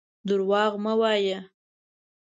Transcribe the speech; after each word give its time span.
درواغ 0.27 0.73
مه 0.83 0.93
وايه. 0.99 1.39